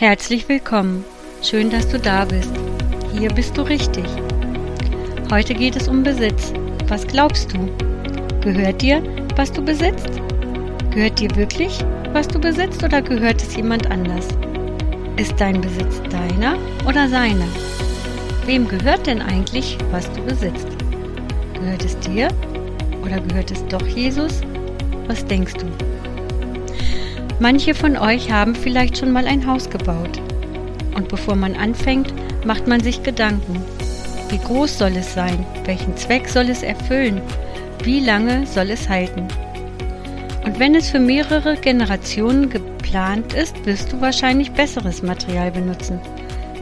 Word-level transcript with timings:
Herzlich 0.00 0.48
willkommen. 0.48 1.04
Schön, 1.42 1.68
dass 1.68 1.86
du 1.86 1.98
da 1.98 2.24
bist. 2.24 2.50
Hier 3.12 3.28
bist 3.28 3.54
du 3.58 3.60
richtig. 3.60 4.06
Heute 5.30 5.52
geht 5.52 5.76
es 5.76 5.88
um 5.88 6.02
Besitz. 6.02 6.54
Was 6.88 7.06
glaubst 7.06 7.52
du? 7.52 7.68
Gehört 8.40 8.80
dir, 8.80 9.02
was 9.36 9.52
du 9.52 9.62
besitzt? 9.62 10.08
Gehört 10.94 11.20
dir 11.20 11.28
wirklich, 11.36 11.84
was 12.14 12.26
du 12.26 12.38
besitzt 12.38 12.82
oder 12.82 13.02
gehört 13.02 13.42
es 13.42 13.54
jemand 13.54 13.90
anders? 13.90 14.26
Ist 15.18 15.38
dein 15.38 15.60
Besitz 15.60 16.00
deiner 16.08 16.56
oder 16.88 17.06
seiner? 17.06 17.48
Wem 18.46 18.66
gehört 18.68 19.06
denn 19.06 19.20
eigentlich, 19.20 19.76
was 19.90 20.10
du 20.14 20.22
besitzt? 20.22 20.68
Gehört 21.52 21.84
es 21.84 21.98
dir 22.00 22.28
oder 23.04 23.20
gehört 23.20 23.50
es 23.50 23.62
doch 23.66 23.86
Jesus? 23.86 24.40
Was 25.08 25.26
denkst 25.26 25.56
du? 25.58 25.99
Manche 27.40 27.74
von 27.74 27.96
euch 27.96 28.30
haben 28.30 28.54
vielleicht 28.54 28.98
schon 28.98 29.12
mal 29.12 29.26
ein 29.26 29.46
Haus 29.46 29.70
gebaut. 29.70 30.20
Und 30.94 31.08
bevor 31.08 31.36
man 31.36 31.56
anfängt, 31.56 32.12
macht 32.44 32.66
man 32.66 32.80
sich 32.80 33.02
Gedanken. 33.02 33.62
Wie 34.28 34.36
groß 34.36 34.76
soll 34.76 34.94
es 34.94 35.14
sein? 35.14 35.46
Welchen 35.64 35.96
Zweck 35.96 36.28
soll 36.28 36.50
es 36.50 36.62
erfüllen? 36.62 37.22
Wie 37.82 38.00
lange 38.00 38.46
soll 38.46 38.68
es 38.68 38.90
halten? 38.90 39.26
Und 40.44 40.58
wenn 40.58 40.74
es 40.74 40.90
für 40.90 40.98
mehrere 40.98 41.56
Generationen 41.56 42.50
geplant 42.50 43.32
ist, 43.32 43.64
wirst 43.64 43.90
du 43.90 44.02
wahrscheinlich 44.02 44.52
besseres 44.52 45.02
Material 45.02 45.50
benutzen, 45.50 45.98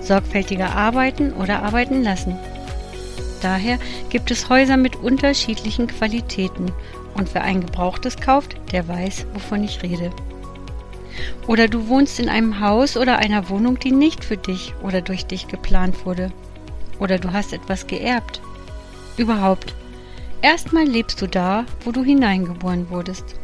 sorgfältiger 0.01 0.77
arbeiten 0.77 1.33
oder 1.33 1.65
arbeiten 1.65 2.05
lassen. 2.05 2.37
Daher 3.43 3.79
gibt 4.11 4.31
es 4.31 4.49
Häuser 4.49 4.77
mit 4.77 4.95
unterschiedlichen 4.95 5.89
Qualitäten 5.89 6.71
und 7.15 7.35
wer 7.35 7.43
ein 7.43 7.63
Gebrauchtes 7.63 8.17
kauft, 8.17 8.57
der 8.71 8.87
weiß, 8.87 9.27
wovon 9.35 9.65
ich 9.65 9.83
rede. 9.83 10.13
Oder 11.47 11.69
du 11.69 11.89
wohnst 11.89 12.21
in 12.21 12.29
einem 12.29 12.61
Haus 12.61 12.97
oder 12.97 13.19
einer 13.19 13.49
Wohnung, 13.49 13.79
die 13.79 13.93
nicht 13.93 14.25
für 14.25 14.37
dich 14.37 14.75
oder 14.83 15.01
durch 15.01 15.27
dich 15.27 15.49
geplant 15.49 16.05
wurde. 16.05 16.33
Oder 16.99 17.19
du 17.19 17.33
hast 17.33 17.53
etwas 17.53 17.87
geerbt. 17.87 18.41
Überhaupt. 19.17 19.75
Erstmal 20.43 20.85
lebst 20.85 21.21
du 21.21 21.27
da, 21.27 21.65
wo 21.85 21.93
du 21.93 22.05
hineingeboren 22.05 22.91
wurdest. 22.91 23.37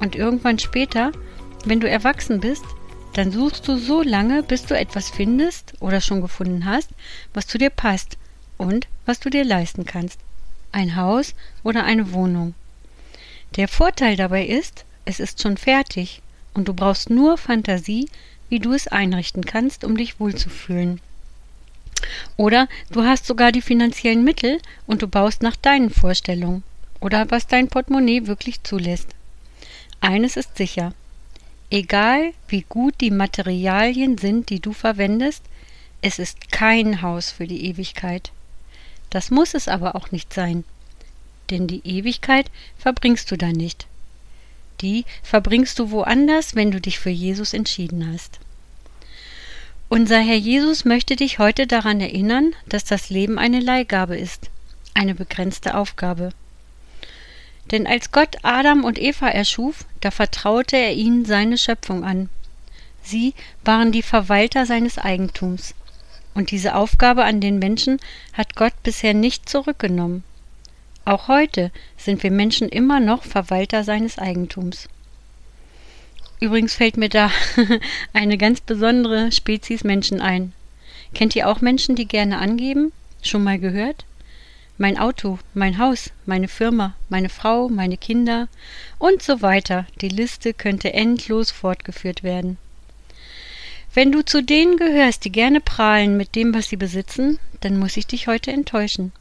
Und 0.00 0.16
irgendwann 0.16 0.58
später, 0.58 1.12
wenn 1.64 1.80
du 1.80 1.88
erwachsen 1.88 2.40
bist, 2.40 2.64
dann 3.14 3.30
suchst 3.30 3.68
du 3.68 3.76
so 3.76 4.02
lange, 4.02 4.42
bis 4.42 4.66
du 4.66 4.76
etwas 4.76 5.08
findest 5.08 5.74
oder 5.80 6.00
schon 6.00 6.20
gefunden 6.20 6.64
hast, 6.64 6.90
was 7.32 7.46
zu 7.46 7.58
dir 7.58 7.70
passt 7.70 8.18
und 8.58 8.88
was 9.06 9.20
du 9.20 9.30
dir 9.30 9.44
leisten 9.44 9.84
kannst. 9.84 10.18
Ein 10.72 10.96
Haus 10.96 11.34
oder 11.62 11.84
eine 11.84 12.12
Wohnung. 12.12 12.54
Der 13.56 13.68
Vorteil 13.68 14.16
dabei 14.16 14.44
ist, 14.44 14.84
es 15.04 15.20
ist 15.20 15.40
schon 15.40 15.56
fertig 15.56 16.22
und 16.54 16.68
du 16.68 16.74
brauchst 16.74 17.10
nur 17.10 17.36
Fantasie, 17.36 18.08
wie 18.48 18.60
du 18.60 18.72
es 18.72 18.88
einrichten 18.88 19.44
kannst, 19.44 19.84
um 19.84 19.96
dich 19.96 20.20
wohlzufühlen. 20.20 21.00
Oder 22.36 22.68
du 22.90 23.02
hast 23.02 23.26
sogar 23.26 23.52
die 23.52 23.62
finanziellen 23.62 24.24
Mittel 24.24 24.60
und 24.86 25.02
du 25.02 25.08
baust 25.08 25.42
nach 25.42 25.56
deinen 25.56 25.90
Vorstellungen 25.90 26.62
oder 27.00 27.30
was 27.30 27.46
dein 27.46 27.68
Portemonnaie 27.68 28.26
wirklich 28.26 28.62
zulässt. 28.62 29.08
Eines 30.00 30.36
ist 30.36 30.56
sicher. 30.56 30.92
Egal 31.70 32.32
wie 32.48 32.64
gut 32.68 32.94
die 33.00 33.10
Materialien 33.10 34.18
sind, 34.18 34.50
die 34.50 34.60
du 34.60 34.72
verwendest, 34.72 35.42
es 36.02 36.18
ist 36.18 36.52
kein 36.52 37.02
Haus 37.02 37.30
für 37.30 37.46
die 37.46 37.66
Ewigkeit. 37.66 38.30
Das 39.10 39.30
muss 39.30 39.54
es 39.54 39.68
aber 39.68 39.96
auch 39.96 40.12
nicht 40.12 40.32
sein. 40.32 40.64
Denn 41.50 41.66
die 41.66 41.82
Ewigkeit 41.84 42.50
verbringst 42.78 43.30
du 43.30 43.36
da 43.36 43.48
nicht 43.48 43.86
die 44.80 45.04
verbringst 45.22 45.78
du 45.78 45.90
woanders, 45.90 46.54
wenn 46.54 46.70
du 46.70 46.80
dich 46.80 46.98
für 46.98 47.10
Jesus 47.10 47.54
entschieden 47.54 48.12
hast. 48.12 48.40
Unser 49.88 50.18
Herr 50.18 50.36
Jesus 50.36 50.84
möchte 50.84 51.14
dich 51.14 51.38
heute 51.38 51.66
daran 51.66 52.00
erinnern, 52.00 52.52
dass 52.66 52.84
das 52.84 53.10
Leben 53.10 53.38
eine 53.38 53.60
Leihgabe 53.60 54.16
ist, 54.16 54.50
eine 54.94 55.14
begrenzte 55.14 55.76
Aufgabe. 55.76 56.30
Denn 57.70 57.86
als 57.86 58.10
Gott 58.10 58.36
Adam 58.42 58.84
und 58.84 58.98
Eva 58.98 59.28
erschuf, 59.28 59.84
da 60.00 60.10
vertraute 60.10 60.76
er 60.76 60.94
ihnen 60.94 61.24
seine 61.24 61.58
Schöpfung 61.58 62.04
an. 62.04 62.28
Sie 63.02 63.34
waren 63.64 63.92
die 63.92 64.02
Verwalter 64.02 64.66
seines 64.66 64.98
Eigentums. 64.98 65.74
Und 66.34 66.50
diese 66.50 66.74
Aufgabe 66.74 67.24
an 67.24 67.40
den 67.40 67.58
Menschen 67.58 68.00
hat 68.32 68.56
Gott 68.56 68.72
bisher 68.82 69.14
nicht 69.14 69.48
zurückgenommen. 69.48 70.24
Auch 71.06 71.28
heute 71.28 71.70
sind 71.98 72.22
wir 72.22 72.30
Menschen 72.30 72.68
immer 72.68 72.98
noch 72.98 73.24
Verwalter 73.24 73.84
seines 73.84 74.18
Eigentums. 74.18 74.88
Übrigens 76.40 76.74
fällt 76.74 76.96
mir 76.96 77.10
da 77.10 77.30
eine 78.14 78.38
ganz 78.38 78.62
besondere 78.62 79.30
Spezies 79.30 79.84
Menschen 79.84 80.20
ein. 80.20 80.52
Kennt 81.12 81.36
ihr 81.36 81.48
auch 81.48 81.60
Menschen, 81.60 81.94
die 81.94 82.08
gerne 82.08 82.38
angeben? 82.38 82.92
Schon 83.22 83.44
mal 83.44 83.58
gehört? 83.58 84.04
Mein 84.78 84.98
Auto, 84.98 85.38
mein 85.52 85.78
Haus, 85.78 86.10
meine 86.26 86.48
Firma, 86.48 86.94
meine 87.08 87.28
Frau, 87.28 87.68
meine 87.68 87.96
Kinder 87.96 88.48
und 88.98 89.22
so 89.22 89.42
weiter. 89.42 89.86
Die 90.00 90.08
Liste 90.08 90.54
könnte 90.54 90.92
endlos 90.92 91.50
fortgeführt 91.50 92.22
werden. 92.22 92.56
Wenn 93.92 94.10
du 94.10 94.24
zu 94.24 94.42
denen 94.42 94.76
gehörst, 94.78 95.24
die 95.24 95.30
gerne 95.30 95.60
prahlen 95.60 96.16
mit 96.16 96.34
dem, 96.34 96.54
was 96.54 96.68
sie 96.68 96.76
besitzen, 96.76 97.38
dann 97.60 97.78
muss 97.78 97.96
ich 97.96 98.06
dich 98.06 98.26
heute 98.26 98.50
enttäuschen. 98.50 99.12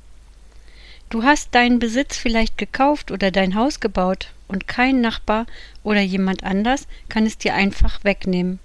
Du 1.13 1.21
hast 1.21 1.53
deinen 1.53 1.77
Besitz 1.77 2.17
vielleicht 2.17 2.57
gekauft 2.57 3.11
oder 3.11 3.29
dein 3.29 3.53
Haus 3.53 3.79
gebaut 3.79 4.31
und 4.47 4.67
kein 4.67 4.99
Nachbar 4.99 5.45
oder 5.83 6.01
jemand 6.01 6.43
anders 6.43 6.87
kann 7.07 7.27
es 7.27 7.37
dir 7.37 7.53
einfach 7.53 8.03
wegnehmen. 8.03 8.57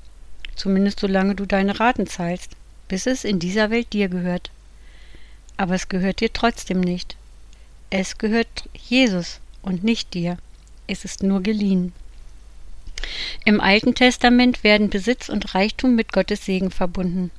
Zumindest 0.56 1.00
solange 1.00 1.34
du 1.34 1.44
deine 1.44 1.78
Raten 1.78 2.06
zahlst, 2.06 2.52
bis 2.88 3.06
es 3.06 3.24
in 3.24 3.38
dieser 3.38 3.68
Welt 3.68 3.92
dir 3.92 4.08
gehört. 4.08 4.50
Aber 5.58 5.74
es 5.74 5.90
gehört 5.90 6.20
dir 6.20 6.32
trotzdem 6.32 6.80
nicht. 6.80 7.16
Es 7.90 8.16
gehört 8.16 8.70
Jesus 8.72 9.40
und 9.60 9.84
nicht 9.84 10.14
dir. 10.14 10.38
Es 10.86 11.04
ist 11.04 11.22
nur 11.22 11.42
geliehen. 11.42 11.92
Im 13.44 13.60
Alten 13.60 13.94
Testament 13.94 14.64
werden 14.64 14.88
Besitz 14.88 15.28
und 15.28 15.54
Reichtum 15.54 15.96
mit 15.96 16.14
Gottes 16.14 16.46
Segen 16.46 16.70
verbunden. 16.70 17.30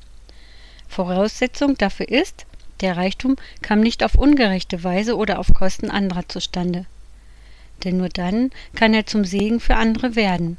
Voraussetzung 0.88 1.75
dafür 1.80 2.09
ist, 2.09 2.46
der 2.81 2.97
Reichtum 2.97 3.35
kam 3.62 3.81
nicht 3.81 4.03
auf 4.03 4.16
ungerechte 4.16 4.84
Weise 4.84 5.16
oder 5.16 5.40
auf 5.40 5.53
Kosten 5.53 5.90
anderer 5.90 6.28
zustande. 6.28 6.85
Denn 7.84 7.97
nur 7.97 8.09
dann 8.09 8.51
kann 8.75 8.94
er 8.94 9.06
zum 9.06 9.25
Segen 9.25 9.59
für 9.59 9.75
andere 9.75 10.16
werden. 10.16 10.57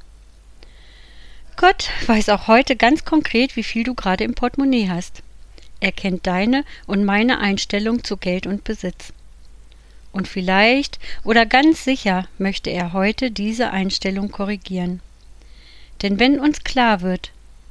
Gott 1.57 1.91
weiß 2.07 2.31
auch 2.31 2.49
heute 2.49 2.77
ganz 2.77 3.05
konkret, 3.05 3.57
wie 3.57 3.63
viel 3.63 3.85
du 3.85 3.95
gerade 3.95 4.25
im 4.25 4.35
Portemonnaie 4.35 4.89
hast. 4.89 5.23
Er 5.81 5.93
kennt 5.93 6.27
deine 6.27 6.65
und 6.87 7.05
meine 7.05 7.39
Einstellung 7.39 8.05
zu 8.05 8.17
Geld 8.17 8.47
und 8.47 8.65
Besitz. 8.65 9.13
Und 10.13 10.27
vielleicht 10.27 10.99
oder 11.25 11.47
ganz 11.47 11.85
sicher 11.85 12.27
möchte 12.39 12.71
er 12.71 12.93
heute 12.93 13.31
diese 13.31 13.71
Einstellung 13.71 14.31
korrigieren. 14.31 15.01
Denn 16.03 16.19
wenn 16.19 16.41
uns 16.41 16.65
klar 16.65 17.01
wird, 17.01 17.31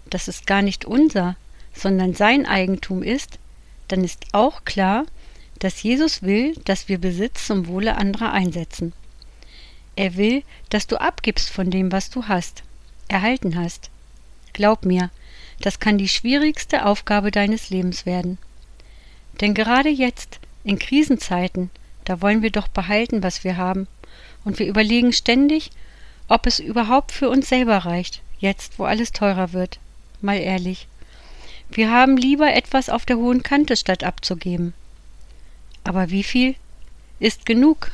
dass 0.10 0.28
es 0.28 0.46
gar 0.46 0.62
nicht 0.62 0.86
unser, 0.86 1.36
sondern 1.74 2.14
sein 2.14 2.46
Eigentum 2.46 3.04
ist, 3.04 3.40
dann 3.90 4.04
ist 4.04 4.28
auch 4.32 4.64
klar, 4.64 5.06
dass 5.60 5.84
Jesus 5.84 6.24
will, 6.24 6.56
dass 6.66 6.88
wir 6.88 6.98
Besitz 6.98 7.48
zum 7.48 7.68
Wohle 7.68 7.98
anderer 7.98 8.32
einsetzen. 8.32 8.94
Er 9.96 10.16
will, 10.16 10.44
dass 10.70 10.88
du 10.88 11.00
abgibst 11.00 11.50
von 11.50 11.70
dem, 11.70 11.92
was 11.92 12.10
du 12.10 12.28
hast, 12.28 12.64
erhalten 13.10 13.58
hast. 13.58 13.90
Glaub 14.54 14.86
mir, 14.86 15.10
das 15.60 15.80
kann 15.80 15.98
die 15.98 16.08
schwierigste 16.08 16.86
Aufgabe 16.86 17.32
deines 17.32 17.70
Lebens 17.70 18.06
werden. 18.06 18.38
Denn 19.42 19.54
gerade 19.54 19.90
jetzt, 19.90 20.40
in 20.64 20.80
Krisenzeiten, 20.80 21.70
da 22.06 22.22
wollen 22.22 22.42
wir 22.42 22.52
doch 22.52 22.68
behalten, 22.68 23.24
was 23.24 23.44
wir 23.44 23.58
haben, 23.58 23.88
und 24.46 24.60
wir 24.60 24.68
überlegen 24.68 25.12
ständig, 25.12 25.72
ob 26.30 26.46
es 26.46 26.60
überhaupt 26.60 27.12
für 27.12 27.30
uns 27.30 27.50
selber 27.50 27.78
reicht, 27.80 28.22
jetzt 28.40 28.80
wo 28.80 28.86
alles 28.86 29.12
teurer 29.12 29.52
wird. 29.52 29.80
Mal 30.22 30.38
ehrlich. 30.38 30.88
Wir 31.72 31.92
haben 31.92 32.18
lieber 32.18 32.52
etwas 32.54 32.90
auf 32.90 33.06
der 33.06 33.18
hohen 33.18 33.44
Kante 33.44 33.78
statt 33.78 34.04
abzugeben. 34.04 34.74
Aber 35.84 36.10
wie 36.10 36.24
viel 36.24 36.56
ist 37.20 37.46
genug? 37.46 37.92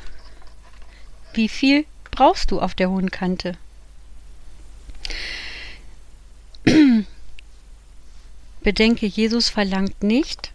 Wie 1.33 1.49
viel 1.49 1.85
brauchst 2.11 2.51
du 2.51 2.61
auf 2.61 2.73
der 2.73 2.89
hohen 2.89 3.11
Kante? 3.11 3.57
Bedenke, 8.61 9.05
Jesus 9.05 9.49
verlangt 9.49 10.01
nicht, 10.01 10.51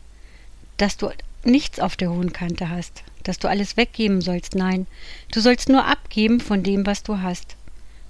dass 0.78 0.96
du 0.96 1.10
nichts 1.44 1.78
auf 1.78 1.96
der 1.96 2.10
hohen 2.10 2.32
Kante 2.32 2.70
hast, 2.70 3.04
dass 3.22 3.38
du 3.38 3.48
alles 3.48 3.76
weggeben 3.76 4.22
sollst. 4.22 4.54
Nein, 4.54 4.86
du 5.30 5.40
sollst 5.40 5.68
nur 5.68 5.84
abgeben 5.84 6.40
von 6.40 6.62
dem, 6.62 6.86
was 6.86 7.02
du 7.02 7.18
hast. 7.18 7.56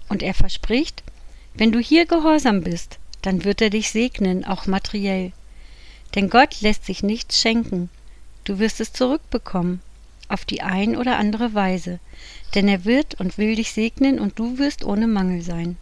Und 0.09 0.23
er 0.23 0.35
verspricht, 0.35 1.03
wenn 1.55 1.73
du 1.73 1.81
hier 1.81 2.06
gehorsam 2.06 2.63
bist, 2.63 3.00
dann 3.22 3.44
wird 3.44 3.61
er 3.61 3.70
dich 3.70 3.90
segnen, 3.90 4.44
auch 4.44 4.67
materiell. 4.67 5.32
Denn 6.14 6.31
Gott 6.31 6.61
lässt 6.61 6.87
sich 6.87 7.02
nichts 7.02 7.40
schenken. 7.40 7.88
Du 8.44 8.58
wirst 8.58 8.81
es 8.81 8.93
zurückbekommen, 8.93 9.81
auf 10.28 10.44
die 10.44 10.62
ein 10.62 10.96
oder 10.96 11.19
andere 11.19 11.55
Weise, 11.55 12.00
denn 12.55 12.69
er 12.69 12.84
wird 12.84 13.20
und 13.20 13.38
will 13.38 13.56
dich 13.56 13.72
segnen 13.72 14.19
und 14.19 14.38
du 14.38 14.58
wirst 14.58 14.84
ohne 14.84 15.06
Mangel 15.06 15.43
sein. 15.43 15.76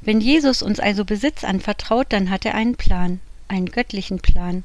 Wenn 0.00 0.20
Jesus 0.20 0.62
uns 0.62 0.80
also 0.80 1.04
Besitz 1.04 1.44
anvertraut, 1.44 2.06
dann 2.10 2.30
hat 2.30 2.44
er 2.44 2.54
einen 2.54 2.76
Plan, 2.76 3.20
einen 3.48 3.70
göttlichen 3.70 4.20
Plan. 4.20 4.64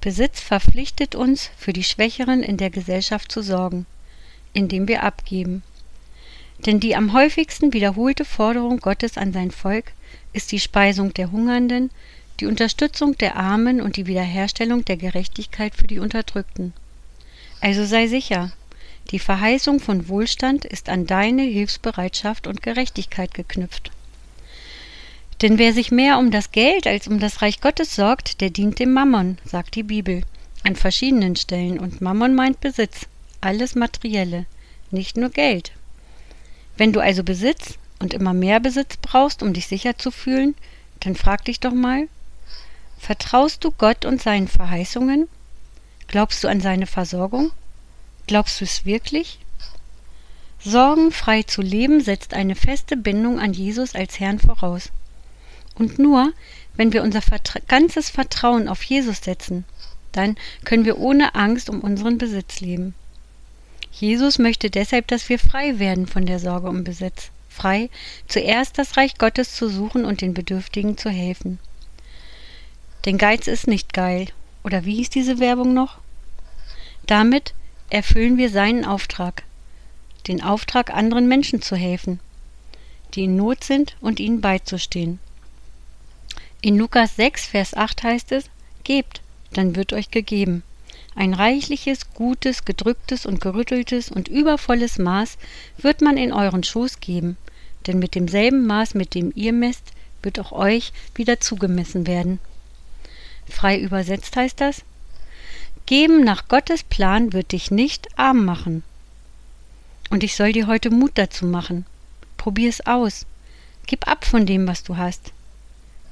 Besitz 0.00 0.40
verpflichtet 0.40 1.14
uns, 1.14 1.50
für 1.56 1.72
die 1.72 1.84
Schwächeren 1.84 2.42
in 2.42 2.56
der 2.56 2.70
Gesellschaft 2.70 3.30
zu 3.30 3.42
sorgen, 3.42 3.86
indem 4.52 4.88
wir 4.88 5.04
abgeben. 5.04 5.62
Denn 6.66 6.78
die 6.78 6.94
am 6.94 7.12
häufigsten 7.12 7.72
wiederholte 7.72 8.24
Forderung 8.24 8.78
Gottes 8.78 9.16
an 9.18 9.32
sein 9.32 9.50
Volk 9.50 9.92
ist 10.32 10.52
die 10.52 10.60
Speisung 10.60 11.12
der 11.12 11.32
Hungernden, 11.32 11.90
die 12.40 12.46
Unterstützung 12.46 13.18
der 13.18 13.36
Armen 13.36 13.80
und 13.80 13.96
die 13.96 14.06
Wiederherstellung 14.06 14.84
der 14.84 14.96
Gerechtigkeit 14.96 15.74
für 15.74 15.86
die 15.86 15.98
Unterdrückten. 15.98 16.72
Also 17.60 17.84
sei 17.84 18.06
sicher, 18.06 18.52
die 19.10 19.18
Verheißung 19.18 19.80
von 19.80 20.08
Wohlstand 20.08 20.64
ist 20.64 20.88
an 20.88 21.06
deine 21.06 21.42
Hilfsbereitschaft 21.42 22.46
und 22.46 22.62
Gerechtigkeit 22.62 23.34
geknüpft. 23.34 23.90
Denn 25.42 25.58
wer 25.58 25.72
sich 25.72 25.90
mehr 25.90 26.18
um 26.18 26.30
das 26.30 26.52
Geld 26.52 26.86
als 26.86 27.08
um 27.08 27.18
das 27.18 27.42
Reich 27.42 27.60
Gottes 27.60 27.96
sorgt, 27.96 28.40
der 28.40 28.50
dient 28.50 28.78
dem 28.78 28.92
Mammon, 28.92 29.38
sagt 29.44 29.74
die 29.74 29.82
Bibel, 29.82 30.22
an 30.62 30.76
verschiedenen 30.76 31.34
Stellen, 31.34 31.80
und 31.80 32.00
Mammon 32.00 32.34
meint 32.36 32.60
Besitz, 32.60 33.06
alles 33.40 33.74
Materielle, 33.74 34.46
nicht 34.92 35.16
nur 35.16 35.30
Geld. 35.30 35.72
Wenn 36.76 36.92
du 36.92 37.00
also 37.00 37.22
Besitz 37.22 37.78
und 37.98 38.14
immer 38.14 38.34
mehr 38.34 38.60
Besitz 38.60 38.96
brauchst, 38.96 39.42
um 39.42 39.52
dich 39.52 39.66
sicher 39.66 39.98
zu 39.98 40.10
fühlen, 40.10 40.54
dann 41.00 41.14
frag 41.14 41.44
dich 41.44 41.60
doch 41.60 41.72
mal, 41.72 42.08
vertraust 42.98 43.64
du 43.64 43.70
Gott 43.70 44.04
und 44.04 44.22
seinen 44.22 44.48
Verheißungen? 44.48 45.28
Glaubst 46.08 46.42
du 46.44 46.48
an 46.48 46.60
seine 46.60 46.86
Versorgung? 46.86 47.52
Glaubst 48.26 48.60
du 48.60 48.64
es 48.64 48.84
wirklich? 48.84 49.38
Sorgenfrei 50.64 51.42
zu 51.42 51.60
leben 51.60 52.00
setzt 52.00 52.34
eine 52.34 52.54
feste 52.54 52.96
Bindung 52.96 53.40
an 53.40 53.52
Jesus 53.52 53.94
als 53.94 54.20
Herrn 54.20 54.38
voraus. 54.38 54.90
Und 55.74 55.98
nur, 55.98 56.32
wenn 56.76 56.92
wir 56.92 57.02
unser 57.02 57.22
Vertra 57.22 57.58
ganzes 57.66 58.10
Vertrauen 58.10 58.68
auf 58.68 58.82
Jesus 58.82 59.22
setzen, 59.22 59.64
dann 60.12 60.36
können 60.64 60.84
wir 60.84 60.98
ohne 60.98 61.34
Angst 61.34 61.68
um 61.68 61.80
unseren 61.80 62.18
Besitz 62.18 62.60
leben. 62.60 62.94
Jesus 63.92 64.38
möchte 64.38 64.70
deshalb, 64.70 65.06
dass 65.08 65.28
wir 65.28 65.38
frei 65.38 65.78
werden 65.78 66.06
von 66.06 66.26
der 66.26 66.38
Sorge 66.38 66.68
um 66.68 66.82
Besitz, 66.82 67.30
frei, 67.48 67.90
zuerst 68.26 68.78
das 68.78 68.96
Reich 68.96 69.18
Gottes 69.18 69.54
zu 69.54 69.68
suchen 69.68 70.04
und 70.04 70.22
den 70.22 70.34
Bedürftigen 70.34 70.96
zu 70.96 71.10
helfen. 71.10 71.58
Denn 73.04 73.18
Geiz 73.18 73.46
ist 73.46 73.66
nicht 73.68 73.92
geil. 73.92 74.28
Oder 74.64 74.84
wie 74.84 74.96
hieß 74.96 75.10
diese 75.10 75.38
Werbung 75.40 75.74
noch? 75.74 75.98
Damit 77.06 77.52
erfüllen 77.90 78.38
wir 78.38 78.48
seinen 78.48 78.84
Auftrag, 78.84 79.42
den 80.28 80.42
Auftrag, 80.42 80.94
anderen 80.94 81.28
Menschen 81.28 81.60
zu 81.60 81.76
helfen, 81.76 82.20
die 83.14 83.24
in 83.24 83.36
Not 83.36 83.64
sind 83.64 83.96
und 84.00 84.20
ihnen 84.20 84.40
beizustehen. 84.40 85.18
In 86.62 86.78
Lukas 86.78 87.16
6, 87.16 87.46
Vers 87.46 87.74
8 87.74 88.04
heißt 88.04 88.32
es, 88.32 88.44
Gebt, 88.84 89.20
dann 89.52 89.76
wird 89.76 89.92
euch 89.92 90.10
gegeben. 90.10 90.62
Ein 91.14 91.34
reichliches, 91.34 92.14
gutes, 92.14 92.64
gedrücktes 92.64 93.26
und 93.26 93.40
gerütteltes 93.40 94.10
und 94.10 94.28
übervolles 94.28 94.98
Maß 94.98 95.36
wird 95.78 96.00
man 96.00 96.16
in 96.16 96.32
euren 96.32 96.64
Schoß 96.64 97.00
geben, 97.00 97.36
denn 97.86 97.98
mit 97.98 98.14
demselben 98.14 98.66
Maß, 98.66 98.94
mit 98.94 99.14
dem 99.14 99.32
ihr 99.34 99.52
messt, 99.52 99.92
wird 100.22 100.38
auch 100.38 100.52
euch 100.52 100.92
wieder 101.14 101.40
zugemessen 101.40 102.06
werden. 102.06 102.38
Frei 103.48 103.78
übersetzt 103.78 104.36
heißt 104.36 104.60
das, 104.60 104.84
Geben 105.86 106.22
nach 106.22 106.48
Gottes 106.48 106.84
Plan 106.84 107.32
wird 107.32 107.52
dich 107.52 107.70
nicht 107.70 108.08
arm 108.16 108.44
machen. 108.44 108.82
Und 110.10 110.22
ich 110.22 110.36
soll 110.36 110.52
dir 110.52 110.66
heute 110.66 110.90
Mut 110.90 111.12
dazu 111.16 111.44
machen. 111.44 111.86
Probier 112.36 112.68
es 112.68 112.86
aus. 112.86 113.26
Gib 113.86 114.06
ab 114.06 114.24
von 114.24 114.46
dem, 114.46 114.68
was 114.68 114.84
du 114.84 114.96
hast. 114.96 115.32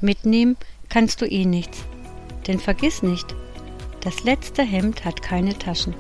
Mitnehmen 0.00 0.56
kannst 0.88 1.20
du 1.20 1.24
eh 1.24 1.44
nichts. 1.44 1.84
Denn 2.46 2.58
vergiss 2.58 3.02
nicht, 3.02 3.34
das 4.02 4.24
letzte 4.24 4.62
Hemd 4.62 5.04
hat 5.04 5.22
keine 5.22 5.56
Taschen. 5.58 5.94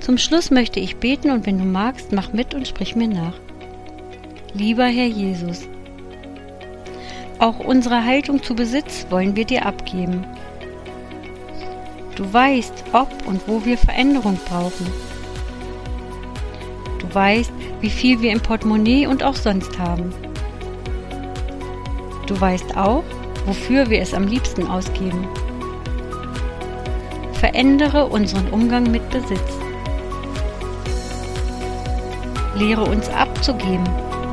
Zum 0.00 0.18
Schluss 0.18 0.50
möchte 0.50 0.80
ich 0.80 0.96
beten 0.96 1.30
und 1.30 1.46
wenn 1.46 1.58
du 1.58 1.64
magst, 1.64 2.12
mach 2.12 2.32
mit 2.32 2.54
und 2.54 2.68
sprich 2.68 2.94
mir 2.94 3.08
nach. 3.08 3.34
Lieber 4.54 4.84
Herr 4.84 5.06
Jesus, 5.06 5.66
auch 7.38 7.58
unsere 7.58 8.04
Haltung 8.04 8.42
zu 8.42 8.54
Besitz 8.54 9.06
wollen 9.10 9.36
wir 9.36 9.44
dir 9.44 9.66
abgeben. 9.66 10.24
Du 12.14 12.32
weißt, 12.32 12.84
ob 12.92 13.08
und 13.26 13.46
wo 13.46 13.64
wir 13.64 13.76
Veränderung 13.76 14.38
brauchen. 14.48 14.86
Du 16.98 17.14
weißt, 17.14 17.52
wie 17.80 17.90
viel 17.90 18.22
wir 18.22 18.32
im 18.32 18.40
Portemonnaie 18.40 19.06
und 19.06 19.22
auch 19.22 19.34
sonst 19.34 19.78
haben. 19.78 20.14
Du 22.26 22.40
weißt 22.40 22.76
auch, 22.76 23.04
wofür 23.44 23.90
wir 23.90 24.00
es 24.00 24.14
am 24.14 24.26
liebsten 24.26 24.66
ausgeben. 24.66 25.28
Verändere 27.38 28.06
unseren 28.06 28.48
Umgang 28.48 28.90
mit 28.90 29.08
Besitz. 29.10 29.58
Lehre 32.54 32.82
uns 32.82 33.10
abzugeben, 33.10 33.86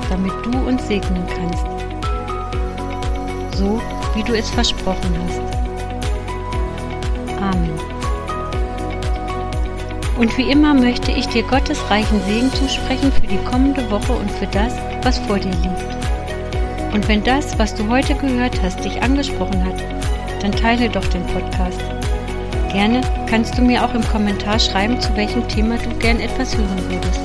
damit 0.09 0.33
du 0.45 0.57
uns 0.65 0.87
segnen 0.87 1.25
kannst. 1.27 1.65
So 3.57 3.81
wie 4.15 4.23
du 4.23 4.33
es 4.33 4.49
versprochen 4.51 5.13
hast. 5.27 5.41
Amen. 7.41 7.71
Und 10.17 10.37
wie 10.37 10.49
immer 10.49 10.73
möchte 10.73 11.11
ich 11.11 11.27
dir 11.27 11.43
Gottes 11.43 11.79
reichen 11.89 12.21
Segen 12.25 12.51
zusprechen 12.53 13.11
für 13.11 13.27
die 13.27 13.43
kommende 13.49 13.89
Woche 13.91 14.13
und 14.13 14.31
für 14.31 14.47
das, 14.47 14.73
was 15.03 15.19
vor 15.19 15.39
dir 15.39 15.51
liegt. 15.51 16.93
Und 16.93 17.05
wenn 17.09 17.23
das, 17.23 17.59
was 17.59 17.75
du 17.75 17.89
heute 17.89 18.15
gehört 18.15 18.61
hast, 18.61 18.85
dich 18.85 19.01
angesprochen 19.01 19.65
hat, 19.65 19.83
dann 20.41 20.53
teile 20.53 20.89
doch 20.89 21.05
den 21.07 21.25
Podcast. 21.27 21.81
Gerne 22.73 23.01
kannst 23.29 23.55
du 23.55 23.61
mir 23.61 23.85
auch 23.85 23.93
im 23.93 24.01
Kommentar 24.01 24.57
schreiben, 24.57 24.99
zu 24.99 25.15
welchem 25.15 25.47
Thema 25.47 25.77
du 25.77 25.95
gern 25.99 26.19
etwas 26.19 26.57
hören 26.57 26.89
würdest. 26.89 27.19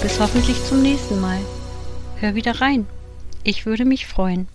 Bis 0.00 0.18
hoffentlich 0.18 0.56
zum 0.64 0.80
nächsten 0.80 1.20
Mal. 1.20 1.38
Hör 2.18 2.34
wieder 2.34 2.58
rein. 2.58 2.86
Ich 3.44 3.66
würde 3.66 3.84
mich 3.84 4.06
freuen. 4.06 4.48